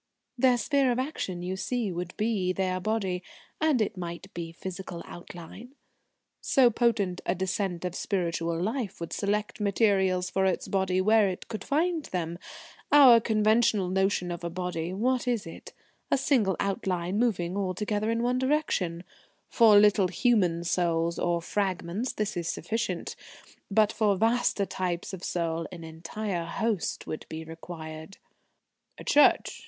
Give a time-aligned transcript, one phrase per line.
[0.35, 3.21] "Their sphere of action, you see, would be their body.
[3.61, 5.75] And it might be physical outline.
[6.41, 11.47] So potent a descent of spiritual life would select materials for its body where it
[11.49, 12.39] could find them.
[12.91, 15.71] Our conventional notion of a body what is it?
[16.09, 19.03] A single outline moving altogether in one direction.
[19.49, 23.15] For little human souls, or fragments, this is sufficient.
[23.69, 28.17] But for vaster types of soul an entire host would be required."
[28.97, 29.59] "A church?"